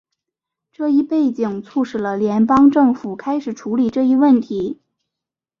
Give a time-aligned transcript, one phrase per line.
[0.71, 4.81] 这一背景促使了联邦政府开始处理这一问题。